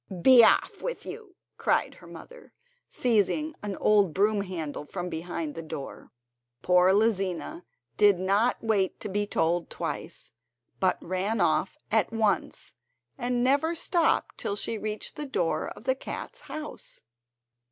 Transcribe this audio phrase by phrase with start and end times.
[0.23, 2.53] "Be off with you!" cried her mother,
[2.89, 6.11] seizing an old broom handle from behind the door.
[6.63, 7.63] Poor Lizina
[7.97, 10.33] did not wait to be told twice,
[10.79, 12.73] but ran off at once
[13.15, 17.01] and never stopped till she reached the door of the cats' house.